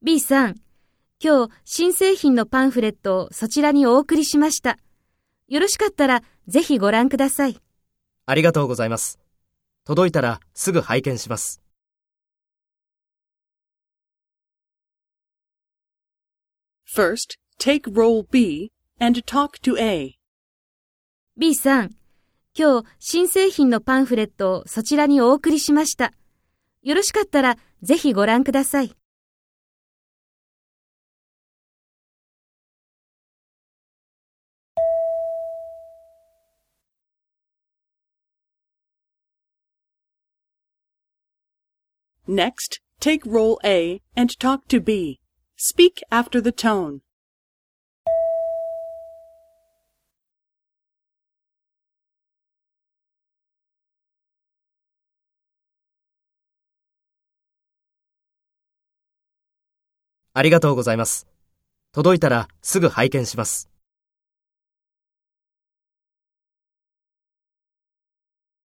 [0.00, 0.54] B さん、
[1.22, 4.78] 今日新製品のパンフレットをそちらにお送りしました。
[5.48, 7.60] よろしかったらぜひご覧ください。
[8.24, 9.18] ありがとうございます。
[9.84, 11.60] 届いたらすぐ拝見します。
[16.96, 20.14] First, take role B and talk to A.
[21.36, 21.90] B さん、
[22.58, 26.14] 今日新製品のパンフレットをそちらにお送りしました。
[26.82, 28.96] よろしかったらぜひご覧ください。
[42.28, 45.20] Next, take role A and talk to B.
[45.56, 47.00] Speak after the tone.
[60.34, 61.26] ありがとうございます。
[61.92, 63.71] 届いたらすぐ拝見します。